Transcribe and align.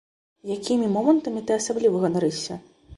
Якімі 0.55 0.89
момантамі 0.95 1.45
ты 1.47 1.61
асабліва 1.61 1.97
ганарышся? 2.07 2.63